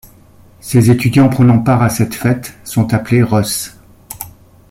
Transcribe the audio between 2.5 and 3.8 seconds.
sont appelés russ.